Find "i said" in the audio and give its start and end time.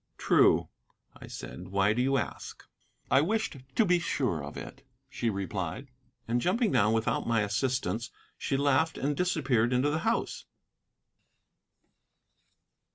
1.15-1.67